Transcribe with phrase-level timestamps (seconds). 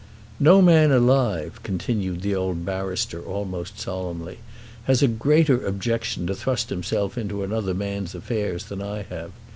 [0.39, 4.39] "No man alive," continued the old barrister almost solemnly,
[4.85, 9.31] "has a greater objection to thrust himself into another man's affairs than I have.